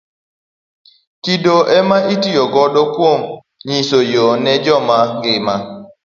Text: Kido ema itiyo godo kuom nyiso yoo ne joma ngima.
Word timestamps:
Kido 1.23 1.55
ema 1.77 1.97
itiyo 2.13 2.43
godo 2.53 2.81
kuom 2.93 3.21
nyiso 3.67 3.99
yoo 4.13 4.33
ne 4.43 4.53
joma 4.65 4.97
ngima. 5.15 5.55